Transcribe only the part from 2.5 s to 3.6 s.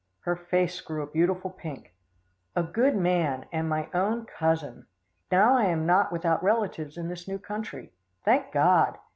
"A good man,